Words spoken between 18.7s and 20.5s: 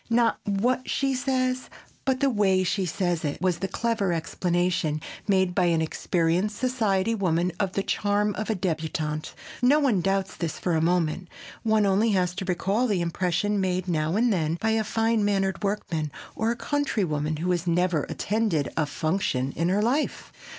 a "function" in her life.